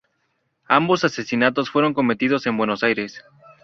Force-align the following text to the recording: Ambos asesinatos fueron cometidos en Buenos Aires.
Ambos 0.67 1.03
asesinatos 1.03 1.69
fueron 1.69 1.93
cometidos 1.93 2.47
en 2.47 2.57
Buenos 2.57 2.81
Aires. 2.81 3.23